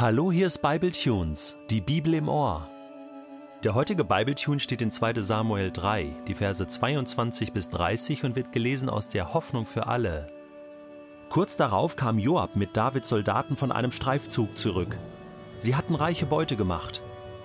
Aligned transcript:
Hallo, 0.00 0.30
hier 0.30 0.46
ist 0.46 0.62
Bible 0.62 0.92
Tunes, 0.92 1.56
die 1.70 1.80
Bibel 1.80 2.14
im 2.14 2.28
Ohr. 2.28 2.70
Der 3.64 3.74
heutige 3.74 4.04
Bible 4.04 4.36
Tune 4.36 4.60
steht 4.60 4.80
in 4.80 4.92
2. 4.92 5.14
Samuel 5.14 5.72
3, 5.72 6.14
die 6.28 6.36
Verse 6.36 6.64
22 6.64 7.52
bis 7.52 7.68
30 7.70 8.22
und 8.22 8.36
wird 8.36 8.52
gelesen 8.52 8.88
aus 8.88 9.08
der 9.08 9.34
Hoffnung 9.34 9.66
für 9.66 9.88
alle. 9.88 10.28
Kurz 11.30 11.56
darauf 11.56 11.96
kam 11.96 12.20
Joab 12.20 12.54
mit 12.54 12.76
Davids 12.76 13.08
Soldaten 13.08 13.56
von 13.56 13.72
einem 13.72 13.90
Streifzug 13.90 14.56
zurück. 14.56 14.96
Sie 15.58 15.74
hatten 15.74 15.96
reiche 15.96 16.26
Beute 16.26 16.54
gemacht. 16.54 17.02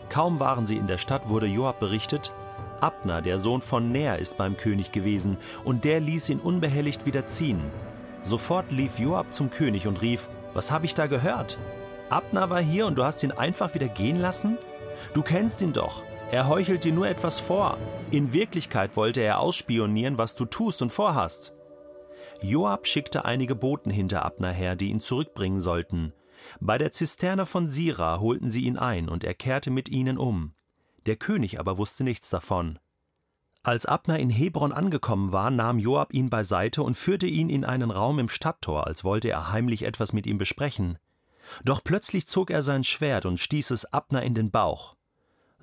Kaum 0.09 0.39
waren 0.39 0.67
sie 0.67 0.77
in 0.77 0.85
der 0.85 0.99
Stadt, 0.99 1.29
wurde 1.29 1.47
Joab 1.47 1.79
berichtet, 1.79 2.35
Abner, 2.81 3.23
der 3.23 3.39
Sohn 3.39 3.61
von 3.61 3.91
Ner, 3.91 4.19
ist 4.19 4.37
beim 4.37 4.57
König 4.57 4.91
gewesen, 4.91 5.37
und 5.63 5.85
der 5.85 5.99
ließ 5.99 6.29
ihn 6.29 6.39
unbehelligt 6.39 7.07
wieder 7.07 7.25
ziehen. 7.25 7.63
Sofort 8.21 8.71
lief 8.71 8.99
Joab 8.99 9.33
zum 9.33 9.49
König 9.49 9.87
und 9.87 10.03
rief, 10.03 10.29
Was 10.53 10.69
habe 10.69 10.85
ich 10.85 10.93
da 10.93 11.07
gehört? 11.07 11.57
Abner 12.13 12.51
war 12.51 12.61
hier 12.61 12.85
und 12.85 12.99
du 12.99 13.03
hast 13.03 13.23
ihn 13.23 13.31
einfach 13.31 13.73
wieder 13.73 13.87
gehen 13.87 14.17
lassen? 14.17 14.59
Du 15.15 15.23
kennst 15.23 15.63
ihn 15.63 15.73
doch. 15.73 16.03
Er 16.29 16.47
heuchelt 16.47 16.83
dir 16.83 16.93
nur 16.93 17.07
etwas 17.07 17.39
vor. 17.39 17.79
In 18.11 18.33
Wirklichkeit 18.33 18.95
wollte 18.95 19.21
er 19.21 19.39
ausspionieren, 19.39 20.19
was 20.19 20.35
du 20.35 20.45
tust 20.45 20.83
und 20.83 20.91
vorhast. 20.91 21.53
Joab 22.39 22.85
schickte 22.85 23.25
einige 23.25 23.55
Boten 23.55 23.89
hinter 23.89 24.23
Abner 24.23 24.51
her, 24.51 24.75
die 24.75 24.91
ihn 24.91 24.99
zurückbringen 24.99 25.59
sollten. 25.59 26.13
Bei 26.59 26.77
der 26.77 26.91
Zisterne 26.91 27.47
von 27.47 27.71
Sira 27.71 28.19
holten 28.19 28.51
sie 28.51 28.65
ihn 28.65 28.77
ein, 28.77 29.09
und 29.09 29.23
er 29.23 29.33
kehrte 29.33 29.71
mit 29.71 29.89
ihnen 29.89 30.19
um. 30.19 30.53
Der 31.07 31.15
König 31.15 31.59
aber 31.59 31.79
wusste 31.79 32.03
nichts 32.03 32.29
davon. 32.29 32.77
Als 33.63 33.87
Abner 33.87 34.19
in 34.19 34.29
Hebron 34.29 34.71
angekommen 34.71 35.31
war, 35.31 35.49
nahm 35.49 35.79
Joab 35.79 36.13
ihn 36.13 36.29
beiseite 36.29 36.83
und 36.83 36.95
führte 36.95 37.25
ihn 37.25 37.49
in 37.49 37.65
einen 37.65 37.89
Raum 37.89 38.19
im 38.19 38.29
Stadttor, 38.29 38.85
als 38.85 39.03
wollte 39.03 39.29
er 39.29 39.51
heimlich 39.51 39.81
etwas 39.81 40.13
mit 40.13 40.27
ihm 40.27 40.37
besprechen. 40.37 40.99
Doch 41.63 41.83
plötzlich 41.83 42.27
zog 42.27 42.49
er 42.49 42.63
sein 42.63 42.83
Schwert 42.83 43.25
und 43.25 43.39
stieß 43.39 43.71
es 43.71 43.85
Abner 43.85 44.23
in 44.23 44.33
den 44.33 44.51
Bauch. 44.51 44.95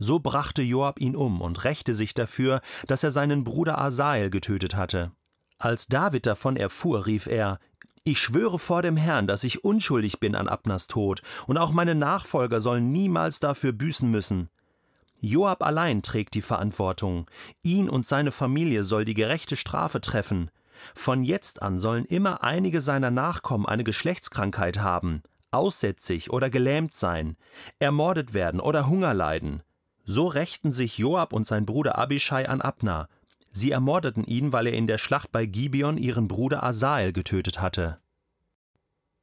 So 0.03 0.19
brachte 0.19 0.63
Joab 0.63 0.99
ihn 0.99 1.15
um 1.15 1.43
und 1.43 1.65
rächte 1.65 1.95
sich 1.95 2.15
dafür, 2.15 2.63
dass 2.87 3.05
er 3.05 3.11
seinen 3.11 3.45
Bruder 3.45 3.79
Asael 3.79 4.31
getötet 4.31 4.75
hatte. 4.75 5.13
Als 5.59 5.89
David 5.89 6.25
davon 6.25 6.57
erfuhr, 6.57 7.05
rief 7.05 7.27
er: 7.27 7.59
Ich 8.03 8.19
schwöre 8.19 8.59
vor 8.59 8.81
dem 8.81 8.97
Herrn, 8.97 9.27
dass 9.27 9.45
ich 9.45 9.63
unschuldig 9.63 10.19
bin 10.19 10.35
an 10.35 10.49
Abners 10.49 10.87
Tod, 10.87 11.21
und 11.47 11.59
auch 11.59 11.71
meine 11.71 11.95
Nachfolger 11.95 12.63
sollen 12.63 12.91
niemals 12.91 13.41
dafür 13.41 13.73
büßen 13.73 14.11
müssen. 14.11 14.49
Joab 15.21 15.63
allein 15.63 16.01
trägt 16.01 16.33
die 16.35 16.41
Verantwortung. 16.41 17.27
Ihn 17.63 17.91
und 17.91 18.07
seine 18.07 18.33
Familie 18.33 18.85
soll 18.85 19.05
die 19.05 19.13
gerechte 19.13 19.57
Strafe 19.57 20.01
treffen. 20.01 20.51
Von 20.95 21.23
jetzt 21.23 21.61
an 21.61 21.79
sollen 21.79 22.07
immer 22.07 22.43
einige 22.43 22.81
seiner 22.81 23.11
Nachkommen 23.11 23.67
eine 23.67 23.85
Geschlechtskrankheit 23.85 24.79
haben 24.79 25.23
aussätzig 25.51 26.31
oder 26.31 26.51
gelähmt 26.51 26.95
sein, 26.95 27.37
ermordet 27.79 28.35
werden 28.35 28.61
oder 28.61 28.89
Hunger 28.89 29.15
leiden. 29.15 29.63
So 30.05 30.27
rächten 30.27 30.73
sich 30.73 30.99
Joab 30.99 31.33
und 31.33 31.47
sein 31.47 31.67
Bruder 31.67 31.99
Abishai 31.99 32.49
an 32.49 32.61
Abner. 32.61 33.09
Sie 33.51 33.71
ermordeten 33.71 34.25
ihn, 34.25 34.53
weil 34.53 34.67
er 34.69 34.75
in 34.75 34.87
der 34.87 34.99
Schlacht 34.99 35.33
bei 35.33 35.47
Gibeon 35.47 35.99
ihren 35.99 36.29
Bruder 36.29 36.63
Asael 36.63 37.13
getötet 37.13 37.61
hatte. 37.61 37.99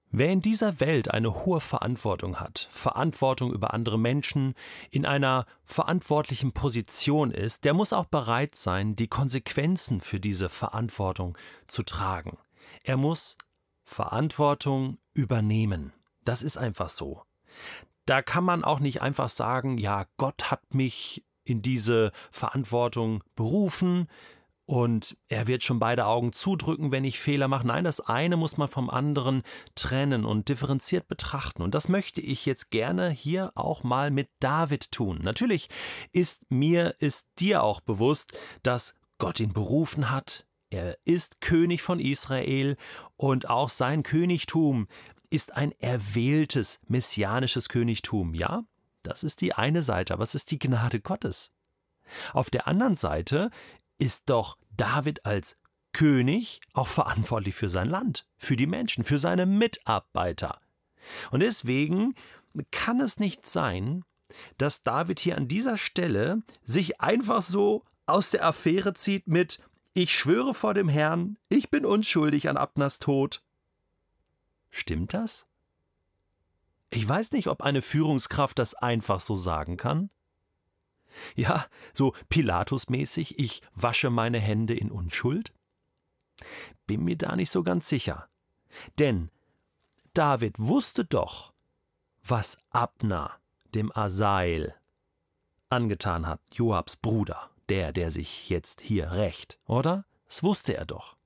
Wer 0.09 0.31
in 0.31 0.41
dieser 0.41 0.79
Welt 0.79 1.11
eine 1.11 1.45
hohe 1.45 1.59
Verantwortung 1.59 2.39
hat, 2.39 2.69
Verantwortung 2.71 3.51
über 3.51 3.73
andere 3.73 3.99
Menschen, 3.99 4.53
in 4.89 5.05
einer 5.05 5.45
verantwortlichen 5.65 6.53
Position 6.53 7.31
ist, 7.31 7.65
der 7.65 7.73
muss 7.73 7.91
auch 7.91 8.05
bereit 8.05 8.55
sein, 8.55 8.95
die 8.95 9.09
Konsequenzen 9.09 9.99
für 9.99 10.21
diese 10.21 10.47
Verantwortung 10.47 11.37
zu 11.67 11.83
tragen. 11.83 12.37
Er 12.83 12.95
muss 12.95 13.37
Verantwortung 13.83 14.97
übernehmen. 15.13 15.91
Das 16.27 16.41
ist 16.41 16.57
einfach 16.57 16.89
so. 16.89 17.23
Da 18.05 18.21
kann 18.21 18.43
man 18.43 18.63
auch 18.63 18.79
nicht 18.79 19.01
einfach 19.01 19.29
sagen, 19.29 19.77
ja, 19.77 20.05
Gott 20.17 20.51
hat 20.51 20.73
mich 20.73 21.25
in 21.43 21.61
diese 21.61 22.11
Verantwortung 22.31 23.23
berufen 23.35 24.07
und 24.65 25.17
er 25.29 25.47
wird 25.47 25.63
schon 25.63 25.79
beide 25.79 26.05
Augen 26.05 26.33
zudrücken, 26.33 26.91
wenn 26.91 27.05
ich 27.05 27.21
Fehler 27.21 27.47
mache. 27.47 27.65
Nein, 27.65 27.85
das 27.85 28.01
eine 28.01 28.35
muss 28.35 28.57
man 28.57 28.67
vom 28.67 28.89
anderen 28.89 29.43
trennen 29.75 30.25
und 30.25 30.49
differenziert 30.49 31.07
betrachten. 31.07 31.61
Und 31.61 31.73
das 31.73 31.87
möchte 31.87 32.19
ich 32.19 32.45
jetzt 32.45 32.69
gerne 32.69 33.09
hier 33.09 33.53
auch 33.55 33.83
mal 33.83 34.11
mit 34.11 34.29
David 34.41 34.91
tun. 34.91 35.19
Natürlich 35.23 35.69
ist 36.11 36.51
mir, 36.51 36.95
ist 36.99 37.27
dir 37.39 37.63
auch 37.63 37.79
bewusst, 37.79 38.37
dass 38.61 38.93
Gott 39.19 39.39
ihn 39.39 39.53
berufen 39.53 40.11
hat. 40.11 40.45
Er 40.69 40.97
ist 41.05 41.39
König 41.39 41.81
von 41.81 42.01
Israel 42.01 42.75
und 43.15 43.49
auch 43.49 43.69
sein 43.69 44.03
Königtum 44.03 44.89
ist 45.29 45.55
ein 45.55 45.73
erwähltes 45.79 46.79
messianisches 46.87 47.69
Königtum. 47.69 48.33
Ja, 48.33 48.63
das 49.03 49.23
ist 49.23 49.41
die 49.41 49.53
eine 49.53 49.81
Seite, 49.81 50.13
aber 50.13 50.23
es 50.23 50.35
ist 50.35 50.51
die 50.51 50.59
Gnade 50.59 50.99
Gottes. 50.99 51.51
Auf 52.33 52.49
der 52.49 52.67
anderen 52.67 52.95
Seite 52.95 53.51
ist 53.97 54.29
doch 54.29 54.57
David 54.71 55.25
als 55.25 55.57
König 55.93 56.61
auch 56.73 56.87
verantwortlich 56.87 57.55
für 57.55 57.69
sein 57.69 57.89
Land, 57.89 58.27
für 58.37 58.55
die 58.55 58.67
Menschen, 58.67 59.03
für 59.03 59.17
seine 59.17 59.45
Mitarbeiter. 59.45 60.61
Und 61.31 61.39
deswegen 61.39 62.13
kann 62.71 62.99
es 63.01 63.19
nicht 63.19 63.47
sein, 63.47 64.03
dass 64.57 64.83
David 64.83 65.19
hier 65.19 65.37
an 65.37 65.47
dieser 65.47 65.77
Stelle 65.77 66.43
sich 66.63 67.01
einfach 67.01 67.41
so 67.41 67.83
aus 68.05 68.31
der 68.31 68.45
Affäre 68.45 68.93
zieht 68.93 69.27
mit 69.27 69.59
Ich 69.93 70.13
schwöre 70.13 70.53
vor 70.53 70.73
dem 70.73 70.89
Herrn, 70.89 71.37
ich 71.49 71.69
bin 71.69 71.85
unschuldig 71.85 72.49
an 72.49 72.57
Abners 72.57 72.99
Tod. 72.99 73.41
Stimmt 74.69 75.13
das? 75.13 75.45
Ich 76.89 77.07
weiß 77.07 77.31
nicht, 77.31 77.47
ob 77.47 77.61
eine 77.61 77.81
Führungskraft 77.81 78.59
das 78.59 78.73
einfach 78.73 79.19
so 79.19 79.35
sagen 79.35 79.77
kann. 79.77 80.09
Ja, 81.35 81.65
so 81.93 82.13
Pilatus-mäßig, 82.29 83.39
ich 83.39 83.61
wasche 83.73 84.09
meine 84.09 84.39
Hände 84.39 84.75
in 84.75 84.91
Unschuld? 84.91 85.53
Bin 86.85 87.03
mir 87.03 87.17
da 87.17 87.35
nicht 87.35 87.49
so 87.49 87.63
ganz 87.63 87.89
sicher. 87.89 88.29
Denn 88.99 89.31
David 90.13 90.59
wusste 90.59 91.05
doch, 91.05 91.53
was 92.23 92.59
Abner, 92.71 93.39
dem 93.73 93.91
Asael, 93.95 94.75
angetan 95.69 96.27
hat, 96.27 96.39
Joabs 96.53 96.95
Bruder, 96.95 97.49
der, 97.69 97.91
der 97.91 98.11
sich 98.11 98.49
jetzt 98.49 98.81
hier 98.81 99.11
rächt, 99.11 99.59
oder? 99.65 100.05
Das 100.27 100.43
wusste 100.43 100.75
er 100.75 100.85
doch. 100.85 101.16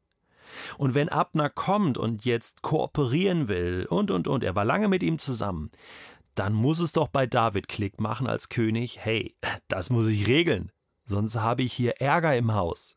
Und 0.78 0.94
wenn 0.94 1.09
Abner 1.09 1.50
kommt 1.50 1.97
und 1.97 2.25
jetzt 2.25 2.62
kooperieren 2.62 3.47
will 3.47 3.85
und 3.89 4.12
und 4.12 4.28
und, 4.28 4.44
er 4.44 4.56
war 4.56 4.66
lange 4.66 4.88
mit 4.88 5.03
ihm 5.03 5.19
zusammen, 5.19 5.72
dann 6.35 6.53
muss 6.53 6.79
es 6.79 6.94
doch 6.94 7.07
bei 7.07 7.28
David 7.28 7.67
Klick 7.67 8.00
machen 8.00 8.28
als 8.28 8.50
König, 8.50 9.00
hey, 9.00 9.35
das 9.67 9.90
muss 9.90 10.07
ich 10.07 10.28
regeln, 10.28 10.72
sonst 11.06 11.35
habe 11.35 11.63
ich 11.63 11.73
hier 11.73 12.00
Ärger 12.00 12.35
im 12.38 12.53
Haus. 12.53 12.95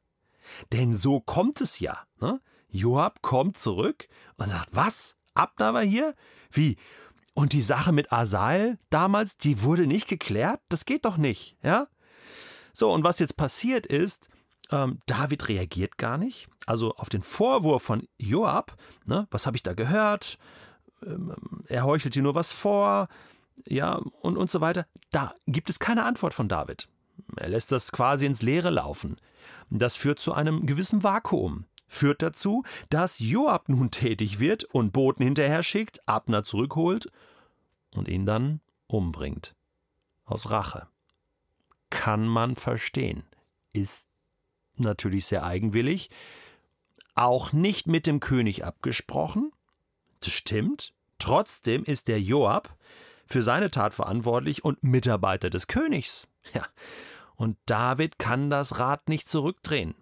Denn 0.72 0.94
so 0.94 1.20
kommt 1.20 1.60
es 1.60 1.81
ja. 1.81 1.98
Ne? 2.20 2.41
Joab 2.69 3.22
kommt 3.22 3.59
zurück 3.59 4.09
und 4.37 4.48
sagt, 4.48 4.69
was? 4.72 5.16
Abner 5.34 5.75
war 5.75 5.82
hier? 5.82 6.14
Wie? 6.50 6.76
Und 7.34 7.53
die 7.53 7.62
Sache 7.62 7.93
mit 7.93 8.12
Asael 8.12 8.78
damals, 8.91 9.37
die 9.37 9.62
wurde 9.62 9.87
nicht 9.87 10.06
geklärt? 10.06 10.60
Das 10.69 10.84
geht 10.84 11.04
doch 11.04 11.16
nicht, 11.16 11.56
ja? 11.62 11.88
So, 12.72 12.93
und 12.93 13.04
was 13.04 13.19
jetzt 13.19 13.37
passiert 13.37 13.87
ist, 13.87 14.28
ähm, 14.74 14.98
David 15.06 15.48
reagiert 15.48 15.98
gar 15.98 16.18
nicht. 16.18 16.48
Also 16.66 16.94
auf 16.96 17.08
den 17.08 17.22
Vorwurf 17.22 17.82
von 17.82 18.08
Joab, 18.18 18.76
ne, 19.06 19.28
was 19.30 19.46
habe 19.46 19.56
ich 19.56 19.62
da 19.62 19.72
gehört? 19.72 20.38
Ähm, 21.02 21.34
er 21.68 21.84
heuchelt 21.84 22.14
dir 22.14 22.22
nur 22.22 22.34
was 22.34 22.52
vor, 22.52 23.08
ja, 23.66 24.00
und, 24.20 24.36
und 24.36 24.50
so 24.50 24.60
weiter. 24.60 24.86
Da 25.12 25.34
gibt 25.46 25.70
es 25.70 25.78
keine 25.78 26.04
Antwort 26.04 26.34
von 26.34 26.48
David. 26.48 26.88
Er 27.36 27.48
lässt 27.48 27.70
das 27.70 27.92
quasi 27.92 28.26
ins 28.26 28.42
Leere 28.42 28.70
laufen. 28.70 29.16
Das 29.70 29.96
führt 29.96 30.18
zu 30.18 30.32
einem 30.34 30.66
gewissen 30.66 31.04
Vakuum. 31.04 31.66
Führt 31.87 32.22
dazu, 32.22 32.64
dass 32.90 33.20
Joab 33.20 33.69
nun 33.69 33.93
tätig 33.93 34.40
wird 34.40 34.64
und 34.64 34.93
Boten 34.93 35.25
hinterher 35.25 35.62
schickt, 35.62 36.06
Abner 36.08 36.43
zurückholt 36.43 37.10
und 37.93 38.08
ihn 38.08 38.26
dann 38.26 38.60
umbringt. 38.88 39.54
Aus 40.25 40.50
Rache. 40.50 40.88
Kann 41.90 42.26
man 42.26 42.56
verstehen. 42.56 43.22
Ist 43.72 44.08
natürlich 44.76 45.26
sehr 45.26 45.44
eigenwillig, 45.44 46.11
auch 47.15 47.53
nicht 47.53 47.87
mit 47.87 48.06
dem 48.06 48.21
König 48.21 48.65
abgesprochen. 48.65 49.53
Das 50.21 50.31
stimmt. 50.31 50.94
Trotzdem 51.19 51.85
ist 51.85 52.09
der 52.09 52.21
Joab 52.21 52.76
für 53.26 53.43
seine 53.43 53.71
Tat 53.71 53.94
verantwortlich 53.94 54.65
und 54.65 54.82
Mitarbeiter 54.82 55.50
des 55.50 55.67
Königs. 55.67 56.26
Ja. 56.53 56.67
Und 57.37 57.56
David 57.67 58.19
kann 58.19 58.50
das 58.50 58.79
Rad 58.79 59.09
nicht 59.09 59.26
zurückdrehen. 59.29 59.94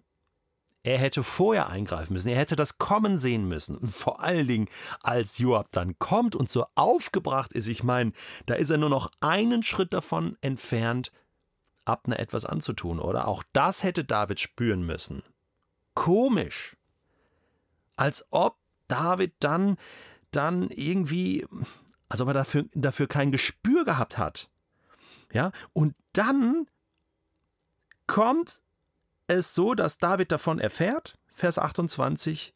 Er 0.85 0.99
hätte 0.99 1.23
vorher 1.23 1.69
eingreifen 1.69 2.13
müssen, 2.13 2.29
er 2.29 2.39
hätte 2.39 2.57
das 2.57 2.79
kommen 2.79 3.17
sehen 3.17 3.47
müssen. 3.47 3.77
Und 3.77 3.93
vor 3.93 4.21
allen 4.21 4.49
Dingen, 4.49 4.69
als 5.01 5.39
Joab 5.39 5.71
dann 5.71 5.97
kommt 6.01 6.35
und 6.35 6.51
so 6.51 6.67
aufgebracht 6.75 7.53
ist, 7.53 7.69
ich 7.69 7.85
meine, 7.85 8.13
da 8.47 8.55
ist 8.55 8.71
er 8.71 8.79
nur 8.79 8.89
noch 8.89 9.13
einen 9.21 9.63
Schritt 9.63 9.95
davon 9.95 10.37
entfernt, 10.41 11.13
Abner 11.85 12.19
etwas 12.19 12.45
anzutun, 12.45 13.01
oder? 13.01 13.29
Auch 13.29 13.43
das 13.53 13.83
hätte 13.83 14.05
David 14.05 14.41
spüren 14.41 14.85
müssen. 14.85 15.23
Komisch. 15.95 16.77
Als 17.97 18.25
ob 18.31 18.57
David 18.89 19.35
dann, 19.41 19.77
dann 20.31 20.71
irgendwie 20.71 21.47
als 22.13 22.21
ob 22.21 22.29
er 22.29 22.35
dafür, 22.35 22.67
dafür 22.75 23.07
kein 23.07 23.33
Gespür 23.33 23.87
gehabt 23.87 24.19
hat. 24.19 24.51
Ja, 25.33 25.51
und 25.73 25.95
dann 26.13 26.67
kommt 28.07 28.61
es 29.29 29.55
so, 29.55 29.75
dass 29.75 29.97
David 29.97 30.31
davon 30.31 30.59
erfährt, 30.59 31.17
Vers 31.33 31.59
28, 31.59 32.55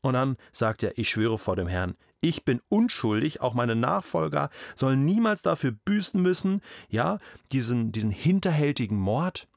und 0.00 0.14
dann 0.14 0.38
sagt 0.50 0.82
er, 0.82 0.96
ich 0.96 1.10
schwöre 1.10 1.36
vor 1.36 1.56
dem 1.56 1.68
Herrn, 1.68 1.94
ich 2.28 2.44
bin 2.44 2.60
unschuldig, 2.68 3.40
auch 3.40 3.54
meine 3.54 3.76
Nachfolger 3.76 4.50
sollen 4.74 5.04
niemals 5.04 5.42
dafür 5.42 5.72
büßen 5.72 6.20
müssen, 6.20 6.60
ja, 6.88 7.18
diesen, 7.52 7.92
diesen 7.92 8.10
hinterhältigen 8.10 8.98
Mord. 8.98 9.48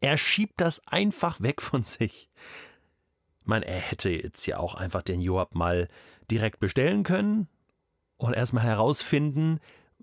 Er 0.00 0.16
schiebt 0.16 0.60
das 0.60 0.86
einfach 0.86 1.40
weg 1.40 1.60
von 1.60 1.82
sich. 1.82 2.30
Ich 3.40 3.46
meine, 3.46 3.66
er 3.66 3.80
hätte 3.80 4.10
jetzt 4.10 4.46
ja 4.46 4.58
auch 4.58 4.74
einfach 4.74 5.02
den 5.02 5.20
Joab 5.20 5.54
mal 5.54 5.88
direkt 6.30 6.60
bestellen 6.60 7.02
können 7.02 7.48
und 8.16 8.34
erstmal 8.34 8.64
herausfinden, 8.64 9.60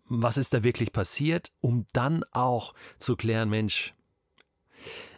was 0.08 0.38
ist 0.38 0.54
da 0.54 0.64
wirklich 0.64 0.92
passiert, 0.92 1.52
um 1.62 1.86
dann 1.94 2.24
auch 2.32 2.74
zu 3.00 3.16
klären, 3.16 3.50
Mensch, 3.50 3.94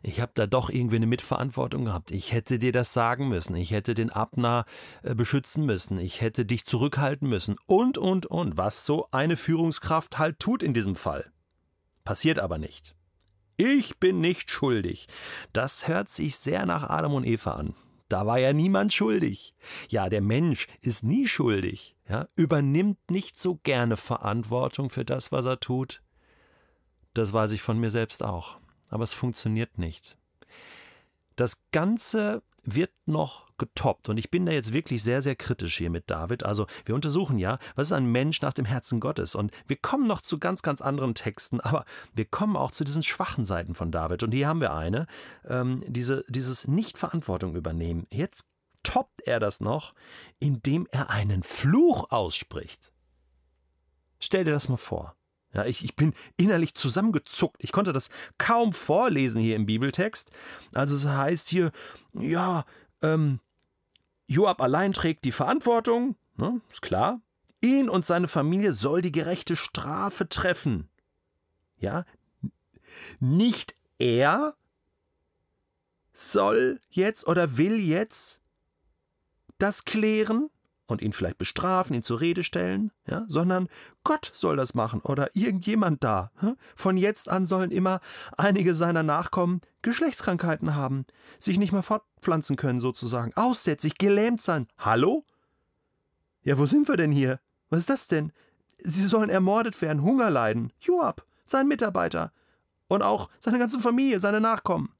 ich 0.04 0.22
habe 0.22 0.31
da 0.36 0.48
doch 0.48 0.69
irgendwie 0.69 0.98
eine 0.98 1.08
Mitverantwortung 1.08 1.86
gehabt. 1.86 2.12
Ich 2.12 2.31
hätte 2.31 2.60
dir 2.60 2.72
das 2.72 2.94
sagen 2.94 3.28
müssen. 3.28 3.56
Ich 3.56 3.72
hätte 3.72 3.94
den 3.94 4.10
Abner 4.10 4.66
äh, 5.04 5.16
beschützen 5.16 5.66
müssen. 5.66 6.00
Ich 6.00 6.22
hätte 6.22 6.46
dich 6.46 6.66
zurückhalten 6.66 7.28
müssen. 7.28 7.56
Und, 7.66 7.98
und, 7.98 8.25
und. 8.25 8.58
Was 8.58 8.86
so 8.86 9.08
eine 9.12 9.36
Führungskraft 9.36 10.18
halt 10.18 10.40
tut 10.40 10.64
in 10.64 10.74
diesem 10.74 10.96
Fall. 10.96 11.31
Passiert 12.04 12.40
aber 12.40 12.58
nicht. 12.58 12.96
Ich 13.58 13.98
bin 13.98 14.22
nicht 14.22 14.52
schuldig. 14.52 15.08
Das 15.52 15.88
hört 15.88 16.10
sich 16.10 16.38
sehr 16.38 16.66
nach 16.66 16.90
Adam 16.90 17.16
und 17.16 17.25
Eva 17.25 17.54
an. 17.54 17.75
Da 18.08 18.25
war 18.25 18.40
ja 18.40 18.54
niemand 18.54 18.94
schuldig. 18.94 19.54
Ja, 19.90 20.08
der 20.08 20.22
Mensch 20.22 20.68
ist 20.81 21.04
nie 21.04 21.28
schuldig. 21.28 21.96
Ja, 22.08 22.28
übernimmt 22.36 23.12
nicht 23.12 23.42
so 23.42 23.56
gerne 23.64 23.98
Verantwortung 23.98 24.90
für 24.90 25.04
das, 25.04 25.31
was 25.31 25.46
er 25.46 25.60
tut. 25.60 26.02
Das 27.14 27.34
weiß 27.34 27.52
ich 27.52 27.62
von 27.62 27.80
mir 27.80 27.90
selbst 27.90 28.24
auch 28.24 28.60
aber 28.89 29.04
es 29.04 29.13
funktioniert 29.13 29.78
nicht. 29.78 30.18
Das 31.36 31.62
Ganze 31.72 32.42
wird 32.63 32.92
noch 33.06 33.48
getoppt. 33.57 34.10
Und 34.10 34.18
ich 34.18 34.30
bin 34.30 34.45
da 34.45 34.51
jetzt 34.51 34.74
wirklich 34.74 35.01
sehr, 35.01 35.22
sehr 35.22 35.36
kritisch 35.36 35.78
hier 35.78 35.89
mit 35.89 36.10
David. 36.10 36.44
Also 36.44 36.68
wir 36.86 36.95
untersuchen 36.95 37.39
ja, 37.39 37.60
was 37.75 37.88
ist 37.88 37.94
ein 37.94 38.12
Mensch 38.12 38.42
nach 38.42 38.54
dem 38.54 38.66
Herzen 38.66 39.00
Gottes. 39.00 39.36
Und 39.36 39.51
wir 39.68 39.78
kommen 39.78 40.06
noch 40.06 40.22
zu 40.22 40.38
ganz, 40.38 40.62
ganz 40.62 40.81
anderen 40.81 41.16
Texten, 41.16 41.62
aber 41.62 41.86
wir 42.13 42.25
kommen 42.25 42.57
auch 42.57 42.72
zu 42.72 42.84
diesen 42.84 43.04
schwachen 43.04 43.45
Seiten 43.45 43.74
von 43.74 43.92
David. 43.92 44.22
Und 44.22 44.34
hier 44.34 44.48
haben 44.48 44.62
wir 44.62 44.74
eine, 44.74 45.07
ähm, 45.48 45.81
diese, 45.88 46.25
dieses 46.28 46.68
Nicht-Verantwortung 46.68 47.56
übernehmen. 47.56 48.06
Jetzt 48.12 48.45
toppt 48.83 49.22
er 49.22 49.40
das 49.40 49.62
noch, 49.62 49.94
indem 50.40 50.88
er 50.92 51.10
einen 51.10 51.44
Fluch 51.44 52.12
ausspricht. 52.12 52.92
Stell 54.19 54.44
dir 54.44 54.51
das 54.51 54.68
mal 54.68 54.78
vor. 54.78 55.17
Ja, 55.57 55.65
ich, 55.65 55.83
ich 55.83 55.95
bin 55.95 56.13
innerlich 56.38 56.75
zusammengezuckt. 56.75 57.57
Ich 57.63 57.71
konnte 57.71 57.92
das 57.92 58.09
kaum 58.38 58.74
vorlesen 58.74 59.42
hier 59.42 59.56
im 59.56 59.65
Bibeltext. 59.65 60.30
Also 60.74 60.95
es 60.95 61.07
heißt 61.07 61.50
hier, 61.50 61.71
ja, 62.13 62.63
ähm, 63.01 63.39
Joab 64.27 64.62
allein 64.62 64.94
trägt 64.94 65.25
die 65.25 65.31
Verantwortung, 65.31 66.15
ne, 66.36 66.62
ist 66.69 66.83
klar. 66.83 67.21
Ihn 67.59 67.89
und 67.89 68.06
seine 68.06 68.27
Familie 68.27 68.71
soll 68.71 69.01
die 69.01 69.12
gerechte 69.12 69.56
Strafe 69.56 70.30
treffen. 70.30 70.89
Ja, 71.80 72.06
nicht 73.19 73.74
er 73.98 74.56
soll 76.13 76.80
jetzt 76.89 77.25
oder 77.25 77.57
will 77.57 77.80
jetzt 77.80 78.42
das 79.57 79.86
klären, 79.86 80.51
und 80.88 81.01
ihn 81.01 81.13
vielleicht 81.13 81.38
bestrafen, 81.38 81.94
ihn 81.94 82.04
zur 82.04 82.22
Rede 82.22 82.44
stellen, 82.44 82.92
ja, 83.07 83.25
sondern 83.28 83.68
Gott 84.04 84.30
soll 84.34 84.56
das 84.56 84.74
machen 84.74 85.01
oder 85.01 85.36
irgendjemand 85.36 86.04
da. 86.04 86.31
Von 86.75 86.98
jetzt 86.98 87.30
an 87.30 87.45
sollen 87.45 87.72
immer 87.72 88.00
einige 88.38 88.74
seiner 88.74 89.04
Nachkommen 89.04 89.62
Geschlechtskrankheiten 89.81 90.75
haben, 90.75 91.06
sich 91.39 91.60
nicht 91.60 91.72
mehr 91.72 91.84
fortpflanzen 91.84 92.56
können 92.56 92.80
sozusagen, 92.80 93.34
aussätzig, 93.36 93.98
gelähmt 93.98 94.42
sein. 94.42 94.68
Hallo? 94.78 95.25
Ja, 96.42 96.57
wo 96.57 96.66
sind 96.66 96.88
wir 96.88 96.98
denn 96.98 97.12
hier? 97.12 97.40
Was 97.69 97.80
ist 97.80 97.90
das 97.90 98.07
denn? 98.07 98.31
Sie 98.80 99.06
sollen 99.06 99.30
ermordet 99.30 99.81
werden, 99.81 100.04
Hunger 100.04 100.30
leiden. 100.30 100.72
Joab, 100.80 101.25
sein 101.45 101.68
Mitarbeiter. 101.68 102.31
Und 102.88 103.01
auch 103.01 103.30
seine 103.40 103.60
ganze 103.60 103.80
Familie, 103.80 104.19
seine 104.19 104.40
Nachkommen. 104.40 104.94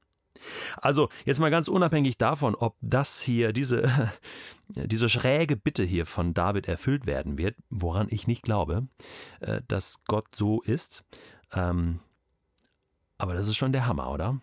Also, 0.76 1.08
jetzt 1.24 1.40
mal 1.40 1.50
ganz 1.50 1.68
unabhängig 1.68 2.18
davon, 2.18 2.54
ob 2.54 2.76
das 2.80 3.20
hier, 3.20 3.52
diese, 3.52 4.12
diese 4.68 5.08
schräge 5.08 5.56
Bitte 5.56 5.84
hier 5.84 6.06
von 6.06 6.34
David 6.34 6.68
erfüllt 6.68 7.06
werden 7.06 7.38
wird, 7.38 7.56
woran 7.70 8.08
ich 8.10 8.26
nicht 8.26 8.42
glaube, 8.42 8.88
äh, 9.40 9.62
dass 9.68 10.04
Gott 10.04 10.34
so 10.34 10.62
ist. 10.62 11.04
Ähm, 11.52 12.00
aber 13.18 13.34
das 13.34 13.48
ist 13.48 13.56
schon 13.56 13.72
der 13.72 13.86
Hammer, 13.86 14.10
oder? 14.12 14.40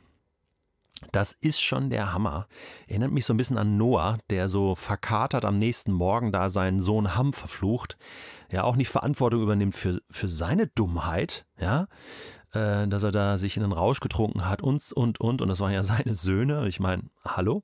Das 1.12 1.34
ist 1.34 1.62
schon 1.62 1.90
der 1.90 2.14
Hammer. 2.14 2.48
Erinnert 2.88 3.12
mich 3.12 3.26
so 3.26 3.34
ein 3.34 3.38
bisschen 3.38 3.58
an 3.58 3.78
Noah, 3.78 4.18
der 4.30 4.48
so 4.48 4.76
verkatert 4.76 5.46
am 5.46 5.58
nächsten 5.60 5.92
Morgen 5.92 6.32
da 6.32 6.50
seinen 6.50 6.82
Sohn 6.82 7.16
Ham 7.16 7.34
verflucht, 7.34 7.98
der 8.52 8.64
auch 8.64 8.76
nicht 8.76 8.90
Verantwortung 8.90 9.42
übernimmt 9.42 9.76
für, 9.76 10.02
für 10.10 10.28
seine 10.28 10.68
Dummheit, 10.68 11.46
ja, 11.60 11.88
äh, 12.56 12.88
dass 12.88 13.04
er 13.04 13.12
da 13.12 13.38
sich 13.38 13.58
in 13.58 13.64
den 13.64 13.72
Rausch 13.72 14.00
getrunken 14.00 14.48
hat 14.48 14.62
und, 14.62 14.92
und, 14.94 15.20
und. 15.20 15.42
Und 15.42 15.48
das 15.50 15.60
waren 15.60 15.74
ja 15.74 15.84
seine 15.84 16.16
Söhne. 16.16 16.68
Ich 16.68 16.80
meine, 16.80 17.04
hallo, 17.24 17.64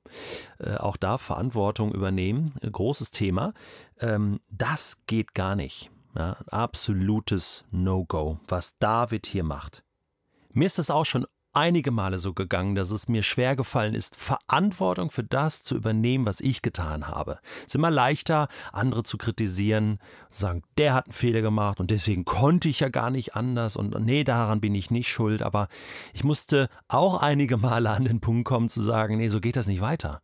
äh, 0.58 0.76
auch 0.76 0.96
da 0.96 1.18
Verantwortung 1.18 1.92
übernehmen, 1.92 2.54
großes 2.60 3.10
Thema. 3.10 3.54
Ähm, 3.98 4.40
das 4.50 5.02
geht 5.06 5.34
gar 5.34 5.56
nicht. 5.56 5.90
Ja, 6.16 6.36
absolutes 6.48 7.64
No-Go, 7.70 8.38
was 8.46 8.76
David 8.78 9.26
hier 9.26 9.44
macht. 9.44 9.82
Mir 10.52 10.66
ist 10.66 10.78
das 10.78 10.90
auch 10.90 11.06
schon 11.06 11.26
einige 11.52 11.90
Male 11.90 12.18
so 12.18 12.32
gegangen, 12.32 12.74
dass 12.74 12.90
es 12.90 13.08
mir 13.08 13.22
schwer 13.22 13.56
gefallen 13.56 13.94
ist, 13.94 14.16
Verantwortung 14.16 15.10
für 15.10 15.24
das 15.24 15.62
zu 15.62 15.76
übernehmen, 15.76 16.26
was 16.26 16.40
ich 16.40 16.62
getan 16.62 17.08
habe. 17.08 17.38
Es 17.60 17.68
ist 17.68 17.74
immer 17.74 17.90
leichter, 17.90 18.48
andere 18.72 19.02
zu 19.02 19.18
kritisieren, 19.18 19.98
sagen, 20.30 20.62
der 20.78 20.94
hat 20.94 21.06
einen 21.06 21.12
Fehler 21.12 21.42
gemacht 21.42 21.80
und 21.80 21.90
deswegen 21.90 22.24
konnte 22.24 22.68
ich 22.68 22.80
ja 22.80 22.88
gar 22.88 23.10
nicht 23.10 23.34
anders 23.34 23.76
und 23.76 23.98
nee, 24.04 24.24
daran 24.24 24.60
bin 24.60 24.74
ich 24.74 24.90
nicht 24.90 25.08
schuld, 25.08 25.42
aber 25.42 25.68
ich 26.12 26.24
musste 26.24 26.68
auch 26.88 27.20
einige 27.20 27.56
Male 27.56 27.90
an 27.90 28.04
den 28.04 28.20
Punkt 28.20 28.44
kommen 28.44 28.68
zu 28.68 28.82
sagen, 28.82 29.18
nee, 29.18 29.28
so 29.28 29.40
geht 29.40 29.56
das 29.56 29.66
nicht 29.66 29.80
weiter. 29.80 30.22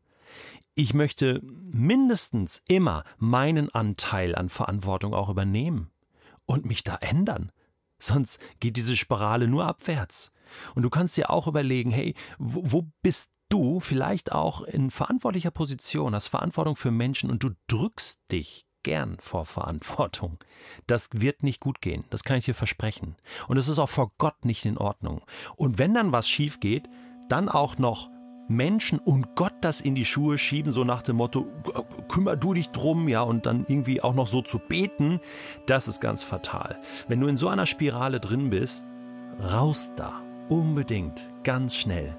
Ich 0.74 0.94
möchte 0.94 1.40
mindestens 1.42 2.62
immer 2.68 3.04
meinen 3.18 3.68
Anteil 3.74 4.34
an 4.36 4.48
Verantwortung 4.48 5.12
auch 5.12 5.28
übernehmen 5.28 5.90
und 6.46 6.64
mich 6.64 6.84
da 6.84 6.96
ändern. 6.96 7.50
Sonst 7.98 8.38
geht 8.60 8.76
diese 8.76 8.96
Spirale 8.96 9.48
nur 9.48 9.66
abwärts. 9.66 10.30
Und 10.74 10.82
du 10.82 10.90
kannst 10.90 11.16
dir 11.16 11.30
auch 11.30 11.46
überlegen, 11.46 11.90
hey, 11.90 12.14
wo, 12.38 12.60
wo 12.64 12.88
bist 13.02 13.30
du 13.48 13.80
vielleicht 13.80 14.32
auch 14.32 14.62
in 14.62 14.90
verantwortlicher 14.90 15.50
Position, 15.50 16.14
hast 16.14 16.28
Verantwortung 16.28 16.76
für 16.76 16.90
Menschen 16.90 17.30
und 17.30 17.42
du 17.42 17.50
drückst 17.68 18.20
dich 18.30 18.66
gern 18.82 19.16
vor 19.20 19.46
Verantwortung. 19.46 20.38
Das 20.86 21.10
wird 21.12 21.42
nicht 21.42 21.60
gut 21.60 21.80
gehen, 21.80 22.04
das 22.10 22.24
kann 22.24 22.38
ich 22.38 22.44
dir 22.44 22.54
versprechen. 22.54 23.16
Und 23.48 23.56
es 23.56 23.68
ist 23.68 23.78
auch 23.78 23.88
vor 23.88 24.12
Gott 24.18 24.44
nicht 24.44 24.64
in 24.64 24.78
Ordnung. 24.78 25.22
Und 25.56 25.78
wenn 25.78 25.94
dann 25.94 26.12
was 26.12 26.28
schief 26.28 26.60
geht, 26.60 26.88
dann 27.28 27.48
auch 27.48 27.78
noch 27.78 28.10
Menschen 28.48 28.98
und 28.98 29.36
Gott 29.36 29.52
das 29.60 29.82
in 29.82 29.94
die 29.94 30.06
Schuhe 30.06 30.38
schieben, 30.38 30.72
so 30.72 30.84
nach 30.84 31.02
dem 31.02 31.16
Motto, 31.16 31.46
kümmer 32.08 32.36
du 32.36 32.54
dich 32.54 32.70
drum, 32.70 33.08
ja, 33.08 33.20
und 33.20 33.44
dann 33.44 33.66
irgendwie 33.68 34.00
auch 34.00 34.14
noch 34.14 34.26
so 34.26 34.40
zu 34.40 34.58
beten, 34.58 35.20
das 35.66 35.86
ist 35.86 36.00
ganz 36.00 36.22
fatal. 36.22 36.80
Wenn 37.08 37.20
du 37.20 37.26
in 37.26 37.36
so 37.36 37.48
einer 37.48 37.66
Spirale 37.66 38.20
drin 38.20 38.48
bist, 38.48 38.86
raus 39.38 39.92
da. 39.96 40.27
Unbedingt, 40.48 41.28
ganz 41.44 41.76
schnell. 41.76 42.16